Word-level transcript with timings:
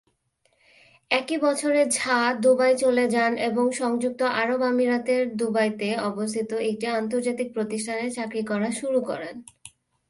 একই 1.11 1.37
বছরে 1.37 1.81
ঝা 1.97 2.17
দুবাই 2.43 2.73
চলে 2.75 3.05
যান 3.07 3.31
এবং 3.49 3.65
সংযুক্ত 3.73 4.21
আরব 4.41 4.61
আমিরাতের 4.71 5.21
দুবাইতে 5.39 5.87
অবস্থিত 6.09 6.49
একটি 6.69 6.85
আন্তর্জাতিক 6.99 7.47
প্রতিষ্ঠানে 7.53 8.05
চাকরি 8.17 8.41
করা 8.43 8.69
শুরু 8.79 8.99
করেন। 9.09 9.35